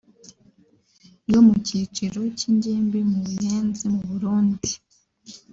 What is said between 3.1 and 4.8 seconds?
mu Buyenzi mu Burundi